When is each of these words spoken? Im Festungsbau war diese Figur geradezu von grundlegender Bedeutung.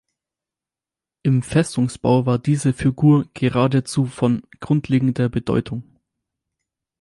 Im 1.21 1.43
Festungsbau 1.43 2.25
war 2.25 2.39
diese 2.39 2.73
Figur 2.73 3.27
geradezu 3.35 4.05
von 4.07 4.41
grundlegender 4.59 5.29
Bedeutung. 5.29 5.83